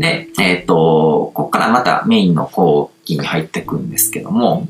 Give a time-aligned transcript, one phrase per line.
[0.00, 4.66] で、えっ、と、ここからまたメインの講義に入っていくんですけども、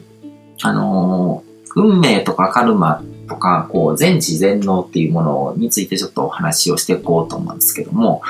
[0.63, 1.45] あの
[1.77, 8.23] 運命とかカルマとか、こう、全知全能っていうものについてちょっとお話をしていこうと思うんですけども、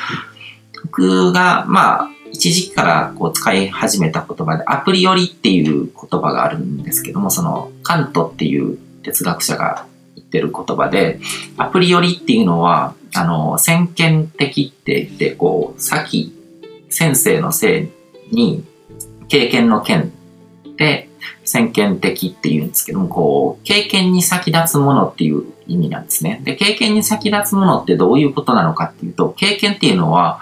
[0.84, 9.86] 僕が、まあ、一時期からこう使い始めた言葉で、アプリよりっていう言葉があるんですけども、その、カントっていう哲学者が
[10.16, 11.18] 言ってる言葉で、
[11.56, 16.32] アプリよりっていうのは、あの、先見的って言って、こう、先、
[16.90, 17.88] 先生のせ
[18.30, 18.64] いに、
[19.28, 20.12] 経験の剣
[20.76, 21.08] で、
[21.44, 26.40] 先見的って言うんですけども、こう、経験に先立つものっていう意味なんですね。
[26.44, 30.38] で、経験に先立つものってどういうことなのかっていうと、経験っていうのは、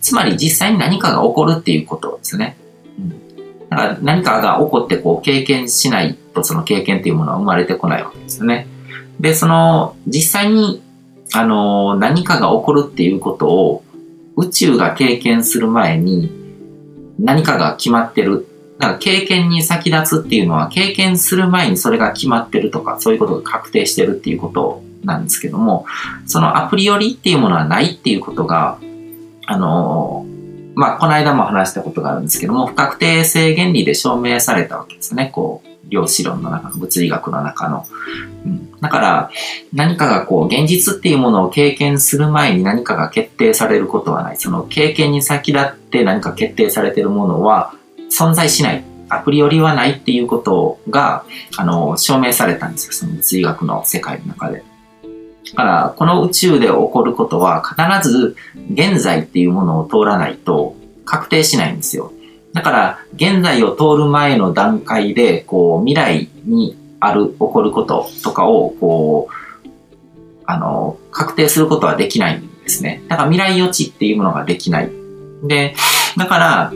[0.00, 2.56] つまり実際に何かが起こるっていうことですね。
[2.98, 3.68] うん。
[3.68, 8.66] だから何かが起こってこう経験しないとその経験っていうものは生まれてこないわけですよね。
[9.20, 10.82] で、その実際に
[11.34, 13.84] あの何かが起こるっていうことを
[14.38, 16.30] 宇宙が経験する前に
[17.18, 18.46] 何かが決まってる。
[18.78, 25.84] だから経験に先立つっていうのは経験する前にそれが決まってるとかそういうことが確定してるっていうことなんですけども、
[26.26, 28.78] そのアプリよりっていうものはないっていうことが
[29.46, 30.26] あの、
[30.74, 35.30] まあ、この間も話したことがあるんですけども、不確定性原理で証明されたわけですね。
[35.32, 37.86] こう、量子論の中の、物理学の中の。
[38.44, 39.30] うん、だから、
[39.72, 44.36] 何かがこう、現実っていうものを経験する前に何かが決定されることはない。
[44.36, 47.74] その経験に先立って何か決定されてるものは
[48.10, 48.84] 存在しない。
[49.10, 51.24] アプリよりはないっていうことが、
[51.56, 52.92] あの、証明されたんですよ。
[52.92, 54.62] その物理学の世界の中で。
[55.50, 58.36] だから、この宇宙で起こることは必ず
[58.70, 62.12] 現在っていうものを通らないと確定しないんですよ。
[62.58, 69.68] だから、現在を通る前の段階で、こう、未来にある、起こることとかを、こう、
[70.44, 73.00] あの、確定することはできないんですね。
[73.06, 74.90] だから未来予知っていうものができない。
[75.44, 75.76] で、
[76.16, 76.72] だから、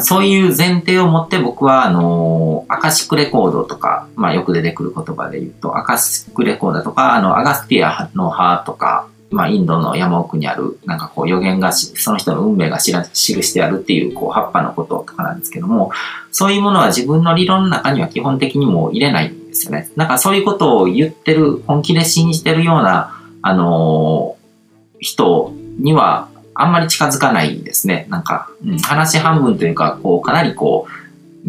[0.00, 15.92] そういう前提を持って僕は、あの、アカシックレコードとか、まあよく出てくる言葉で言うと、アカシックレコードとか、あの、アガスティアの葉とか、まあインドの山奥にある、なんかこう予言がその人の運命が記してあるっていう、こう葉っぱのこととかなんですけども、
[16.32, 19.88] そういうものは自分の理論の中には基本的にも入れないんですよね。
[19.96, 28.06] なんかそういうことを言ってる、本気で信じてるような、あのー、人には、あんまり近づかないんですね。
[28.10, 30.99] なんか、うん、話半分というか、こう、かなりこう、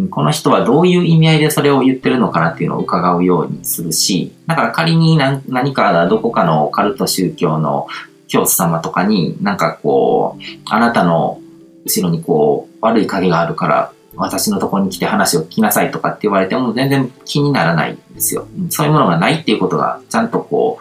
[0.09, 7.88] この人はどういう意味合いでそれを言ってるのかなっていうのを伺うようにするし、だから仮に何何かどこかのカルト宗教の
[8.28, 11.41] 教祖様とかになんかこう、あなたの
[11.85, 18.47] 後ろにこう、悪い影があるから私のところに来て話を聞きなさいとかって言われても全然気にならないんですよ。
[18.69, 20.79] そういうものがないっていうことがちゃんとこ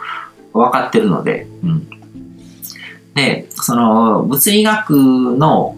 [0.53, 1.89] う、分かってるので、うん、
[3.15, 4.91] で、その物理学
[5.37, 5.77] の、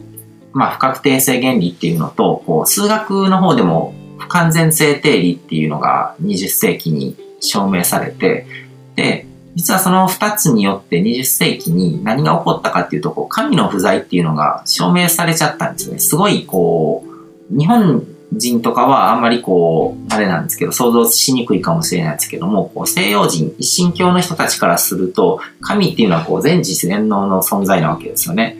[0.52, 8.46] まあ、不確定性原理っていうのと、こう数学の方でも不完全性定理っていうのが20世紀に証明されて、
[8.94, 15.98] で、実はその2つによって20世紀に何が起こったかっていうと、こう神の不在っていうのが証明されちゃったんですね。
[15.98, 17.04] すごいこ
[17.50, 28.56] う、日本人とかはあんまりこう、あれなんですけど、想像しにくいかもしれないですけども、こう西洋人、一神教の人たちからすると、神っていうのはこう全知全能の存在なわけですよね。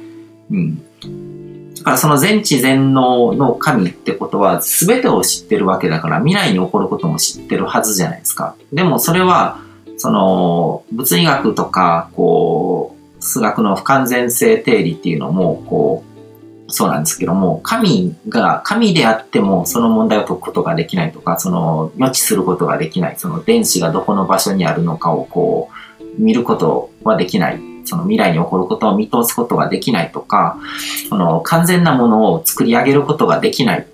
[0.51, 0.83] うん。
[1.83, 8.55] だからその全知全能の神ってことは全てを知ってるわけだから未来に起こることも知ってるはずじゃないですか。
[8.73, 9.59] でもそれは、
[9.97, 16.05] その物理学とか、こう、数学の不完全性定理っていうのも、こ
[16.69, 25.69] う、そうなんですけども、神が、神であってもその問題を解くことができないとか、その予知することができない、その電子がどこの場所にあるのかをこ
[26.01, 27.72] う、見ることはできない。
[27.85, 30.59] その未来に起こることを見通すことができないとか、
[31.09, 33.85] その完全なものを作り上げることができないっ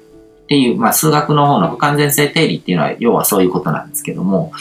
[0.46, 4.52] ていう、まあ数学の方の不完全性定理っていうのは要はそういうことなんですけども、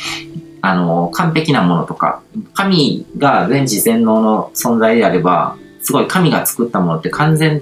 [0.61, 2.21] あの、完璧なものとか、
[2.53, 7.61] 神が全知全能の存在であれば、すごい神が作ったものって完全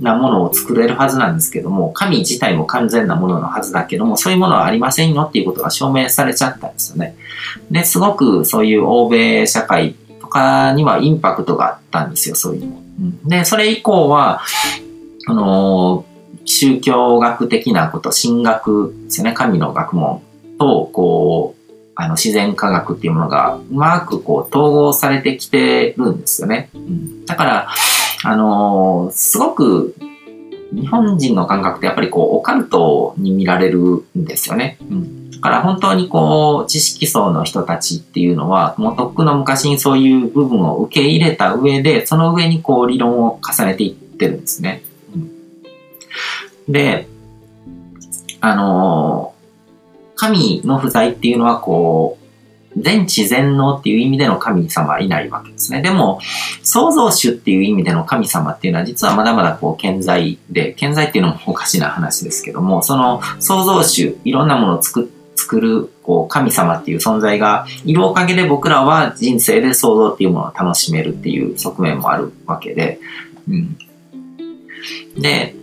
[0.00, 7.16] なものを作れるはずなんですけども、神自体も完全なもののはずだけども、そういうものはありませんよっていうことが証明されちゃったんですよね。
[7.70, 9.96] で、すごくそういう欧米社会
[10.36, 12.82] 家にはインパクトがあったんですよ、そういうの。
[13.00, 14.42] うん、で、それ以降は、
[15.28, 16.04] あの
[16.44, 20.22] 宗教学的なこと、神学ですよね、神の学問
[20.58, 26.68] と、こう、あの、自然科学っていうものがうまくこう統合されてきてるんですよね。
[26.74, 27.68] うん、だから、
[28.22, 29.94] あのー、すごく
[30.72, 34.78] 日本人の感覚ってやっぱりこう、オカルトに見られるんですよね。
[34.90, 35.30] うん。
[35.30, 44.82] だから本当にこう、知識層の人たちっていうのは、もうとっくの昔にそういう部分を受け入れた上で、その上にこう、理論を重ねていっってるんですね。
[45.14, 45.18] う
[46.70, 47.06] ん、で、
[48.40, 52.15] あのー、神の不在っていうのはこう、
[52.76, 55.82] 全知全能っていう意味での神様はいないわけですね。
[55.82, 56.20] でも、
[56.62, 72.98] 創造主っていう意味での神様っていうのは実はまだまだこう健在で、健在っていうのもおかしな話ですけども、その創造主、いろんなものを作作るこう神様っていう存在がいるおかげで僕らは人生で創造っていうものを楽しめるっていう側面もあるわけで、
[73.48, 73.78] うん。
[75.16, 75.54] で、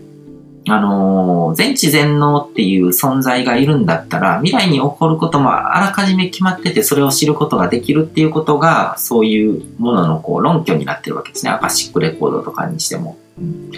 [0.69, 11.51] あの、全知全能っていう存在がいるんだったら、未来に起こることもあらかじめ決まってて、それを知ることができるっていうことが、そういうもののこう論拠になってるわけですね。
[11.51, 13.18] アカシックレコードとかにしても。
[13.38, 13.71] うん、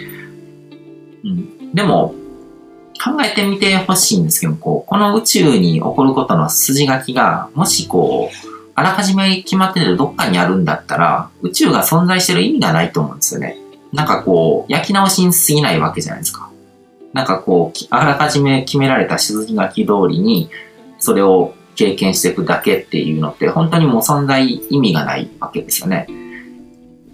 [1.24, 2.14] うん、でも、
[3.02, 13.58] 考えてみてほしいんですけどこう、この宇宙に起こることの筋書きが、もしこう、あらかじめ決まっててどっかにあるんだったら、宇宙が存在してる意味がないと思うんですよね。
[13.92, 16.45] なんかこう、焼き直しに過ぎないわけじゃないですか。
[17.16, 20.50] なんかこう、あらかじめ決められた筋書き通りに、
[20.98, 26.08] それを経験していくだけっていうのって、本当にもう存在意味がないわけですよね。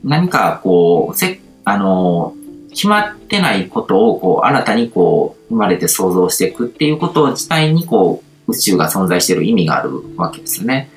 [0.02, 2.34] 何かこう、せ、あの、
[2.70, 10.90] 決まってないことをこう、新たにこう、生まれて想像していくっていうこと自体にこう、宇宙が存在している意味があるわけですよね。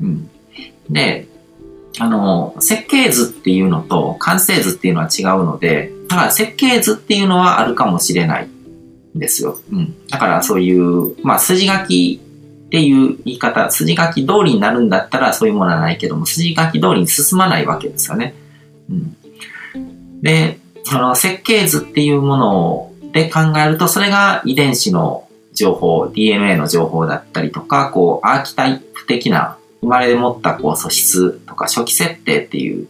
[0.00, 0.30] うん。
[0.88, 1.28] で、
[1.98, 9.58] あの、設計図っていうのと完成図っていうのは違うので、だから設計図っていうのはあるかもしれないんですよ。
[9.72, 9.94] うん。
[10.08, 12.20] だからそういう、まあ筋書き
[12.66, 18.34] っていう言い方、筋書き通りになるんだったらそういうものはないけども、筋書き通りに進まないわけですよね。
[18.90, 19.16] うん。
[20.22, 32.88] で、その設計図っていうもので考えると、それが遺伝子の情報、DNA の情報だったりとか、こう、アーキタイプ的な生まれ持ったこう素質とか初期設定っていう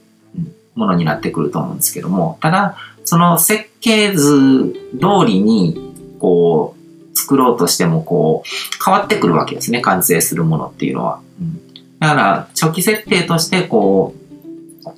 [0.75, 11.21] ものになってくると思うんですけども、ただ、その設計図通りに、こう、作ろうとしても、こう、変わってくるわけですね、完成するものっていうのは。
[11.41, 11.61] うん、
[12.01, 14.13] だから、初期設定として、こ
[14.85, 14.89] う、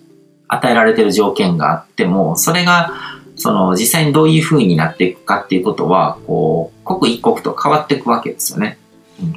[0.48, 2.94] 与えられてる条件があっても、それが、
[3.36, 8.78] その実際にどういう風になっていくかっていうことは、こう、刻一刻と変わっていくわけですよね。
[9.20, 9.32] うん。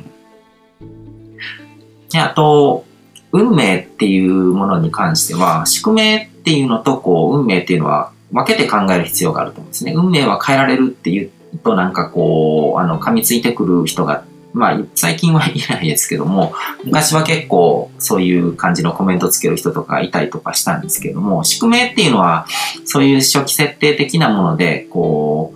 [2.10, 2.86] で、あと、
[3.34, 9.94] 運命っていうものに関しては、宿命っていうのと、こう、運命っていうのは分けて考える必要があると思うんですね。
[9.94, 11.32] 運命は変えられるっていう
[11.64, 14.24] と、なんかこう、あの、噛みついてくる人が
[14.54, 22.46] まあ、最近はいないですけども、昔は結構そういう感じのコメントつける人とかいたりとかしたんですけども、宿命っていうのは、
[22.86, 25.54] そういう初期設定的なもので、こ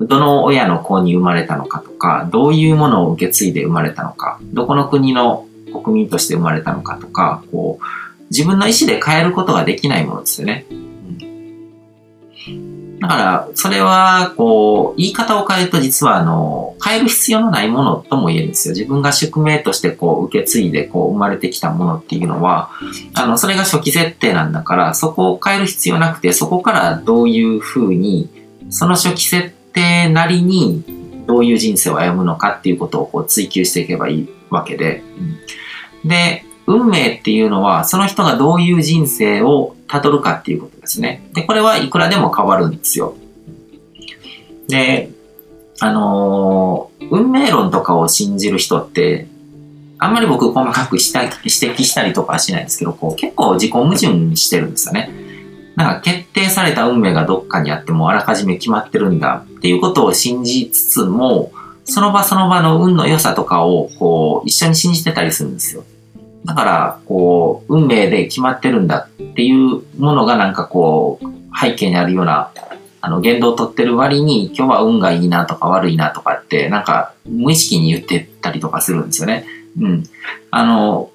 [0.00, 5.46] う、どの親の子に生まれたのかとか、どういうものを受け継いで生まれたのか、どこの国の
[5.84, 7.84] 国民として生まれたのかとか、こう、
[8.30, 10.66] 自分の意思で変えることができないものですよね。
[13.00, 18.74] だから、それは、こう、言い方を変えると実は、あの、変える必要のないものとも言えるんですよ。
[18.74, 22.70] 自分が宿命としてこう、受け継いでこう、生まれてきたものっていうのは、
[23.14, 28.28] あの、それが初期設定なんだから、そこを変える必要なくて、そこからどういうふうに、
[28.68, 30.84] その初期設定なりに、
[31.26, 35.02] どういう人生を歩むのかっていうことをこう追求していけばいいわけで、
[36.02, 41.28] うん、で、運命っていうのは、その人がどういう人生を辿るかっていうことですね。
[41.34, 43.16] で、これはいくらでも変わるんですよ。
[44.68, 45.10] で、
[45.80, 49.26] あのー、運命論とかを信じる人って、
[49.98, 55.10] あんまり僕細かくした 指摘したりとかはしないんですけど、こう結構自己矛盾してるんですよね。
[55.74, 61.52] なんか決定された運命がどっかにあってもあらかじめ決まってるんだっていうことを信じつつも、
[61.84, 65.84] その場その場の運の良さとかをこう一緒に信じてたりするんですよ。
[66.44, 71.26] だから、こう、運命で決まってるんだっていうものがなんかこう、
[71.58, 72.50] 背景にあるような、
[73.02, 79.46] あの、言動をとってる割に、今日は運がいいなとか悪いなとかって、なんか、無意識に言ってたりとかするんですよね。
[79.78, 80.04] うん。
[80.50, 81.10] あの、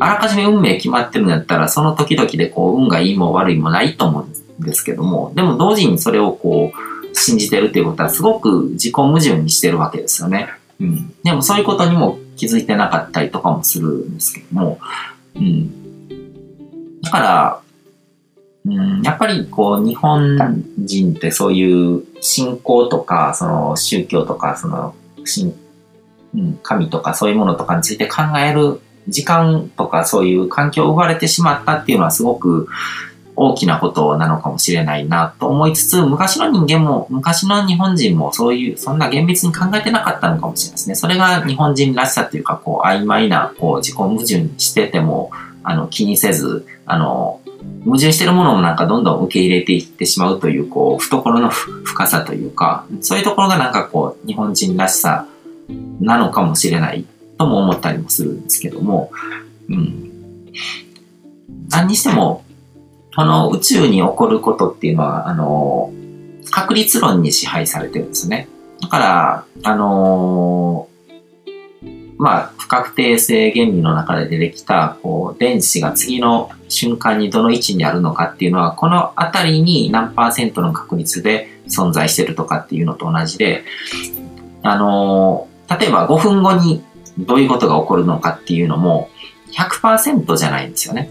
[0.00, 10.48] あらかじめ運命決まってるんだったら、その時々でこう、運がいいも悪いもないと思うんですけども、でも同時にそれをこう、信じてるっていうことはすごく自己矛盾にしてるわけですよね。
[10.80, 11.14] うん。
[11.22, 14.78] でもそういうことにも気づいてなかったりとかもするんですけども、
[15.34, 16.08] うん。
[17.02, 17.60] だから、
[18.64, 20.38] うん、やっぱりこう日本
[20.78, 25.54] 人ってそういう信仰とか、その宗教とか、その神、
[26.34, 32.68] うん、神とかそういうものとかについて考える時間とかそういう環境を奪われてしまったっていうのはすごく
[33.34, 40.94] 大きなことなのかもしれないなと思いつつ、昔の人間も、昔の日本人もそういう、そんな厳密に考えてなかったのかもしれないですね。
[40.94, 45.30] それが日本人らしさというか、こう、曖昧な、こう、自己矛盾してても、
[45.64, 47.40] あの、気にせず、あの、
[47.84, 55.26] 矛盾してるものもなんかどんどん受け入れていってしまうという、こう、懐の深さというか、そういうところがなんかこう、日本人らしさ
[56.00, 57.04] なのかもしれない
[57.38, 59.10] とも思ったりもするんですけども、
[59.68, 60.10] うん。
[61.70, 62.44] 何にしても、
[63.14, 65.92] この宇宙に起こることっていうのは、あの、
[66.50, 68.48] 確率論に支配されてるんですね。
[68.80, 70.88] だから、あの
[72.18, 83.64] まあ、不確定性原理の中で出てきた、こう、電子が次の瞬間にどの位置にあるのかっていうのは、このあたりに何パーセントの確率で存在してるとかっていうのと同じで、
[84.62, 86.84] あの、例えば5分後に
[87.18, 89.10] どういうことが起こるのかっていうのも
[89.52, 91.10] 100%じゃないんですよね。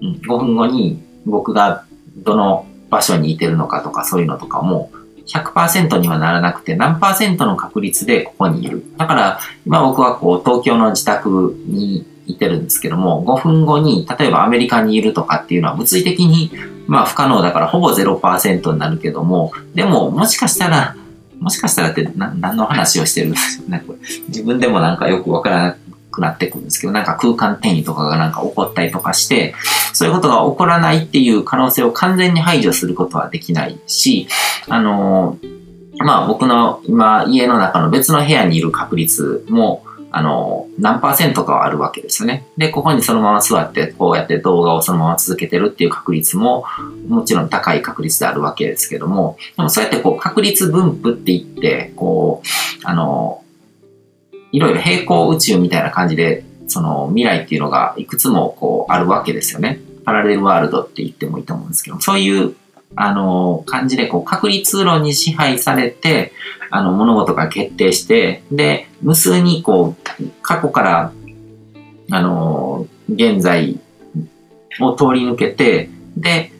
[0.00, 1.84] うん、5分後に僕が
[2.16, 4.90] どの場所にいてるのかとかそういうのとかも
[5.26, 8.84] 100%にはならなくて何パーセントの確率でここにいる。
[8.98, 16.50] だから今僕はこう東京の自宅にいてるんですけども5分後に例えばアメリカにいるとかっていうのは物理的に
[16.86, 20.96] まあ不可能だからほぼ0%になるけどもでももしかしたら
[21.40, 23.82] もしかしたらって何の話をしてるんですよね。
[23.84, 23.98] これ
[24.28, 25.76] 自分でもなんかよくわからな
[26.12, 29.54] くなってくるんですけど、なんか空間転移とかがなんか起こったりとかして、
[29.92, 34.28] そういうことが起こらないっていう可能性を完全に排除することはできないし、
[34.68, 35.38] あの
[35.98, 42.44] まあ僕の今家の中の別の部屋にいる確率も、あの、何パーセントかはあるわけですよね。
[42.58, 46.66] で、ここにそのまま座って、こうやって動画をそのまま続けてるっていう確率も、
[47.08, 52.46] もちろん高い確率であるわけですけども、でもそうやってこう確率分布って言って、こう、
[52.84, 53.41] あの、
[54.52, 59.80] いろいろ平行宇宙みたいな感じで、その未来っていうのがいくつもこうあるわけですよね。
[60.04, 62.54] パラレルワールドって言ってもいいと思うんですけど、そういう
[62.94, 66.32] あの感じでこう確率論に支配されて、
[66.70, 71.12] あの物事が決定して、で、無数にこう過去から
[72.10, 73.78] あの現在
[74.80, 76.51] を通り抜けて、で、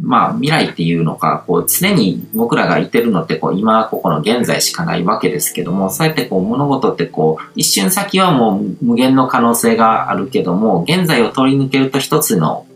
[0.00, 12.66] まあ未来っていうのか、こう常に僕らがいてるのってこう今ここの現在しかないわけですけども、そうやってこう物事ってこう一瞬先はもう無限の可能性があるけども、現在を通り抜けると一つの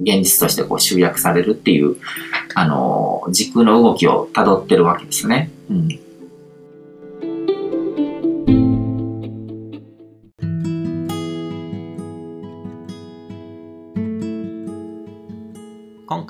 [0.00, 1.96] 現実としてこう集約されるっていう、
[2.54, 5.50] あの、時空の動きを辿ってるわけですね。
[5.70, 5.88] うん。